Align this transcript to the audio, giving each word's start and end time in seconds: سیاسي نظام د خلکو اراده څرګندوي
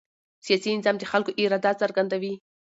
سیاسي 0.45 0.69
نظام 0.77 0.95
د 0.99 1.03
خلکو 1.11 1.31
اراده 1.41 1.71
څرګندوي 1.81 2.33